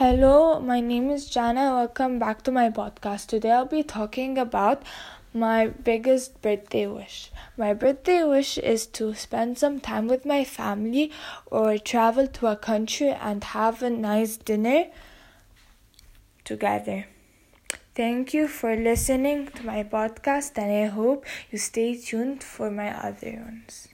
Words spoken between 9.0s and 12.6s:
spend some time with my family or travel to a